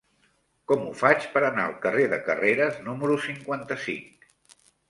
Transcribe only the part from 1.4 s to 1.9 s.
anar al